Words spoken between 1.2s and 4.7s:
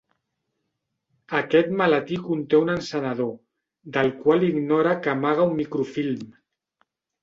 Aquest maletí conté un encenedor, del qual